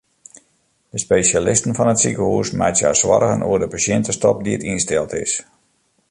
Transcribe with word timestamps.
De 0.95 1.01
spesjalisten 1.01 1.75
fan 1.79 1.91
it 1.91 2.01
sikehús 2.03 2.51
meitsje 2.61 2.87
har 2.89 2.99
soargen 3.01 3.45
oer 3.49 3.61
de 3.61 3.69
pasjintestop 3.75 4.37
dy't 4.47 4.67
ynsteld 4.73 5.11
is. 5.25 5.33